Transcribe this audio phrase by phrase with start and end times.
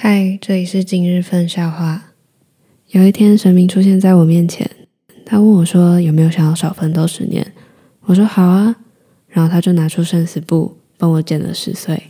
[0.00, 2.12] 嗨，这里是今日份笑话。
[2.90, 4.70] 有一天，神明出现在我面前，
[5.26, 7.44] 他问我说：“有没有想要少奋斗十年？”
[8.06, 8.76] 我说：“好啊。”
[9.26, 12.00] 然后他就拿出生死簿，帮我减了十岁。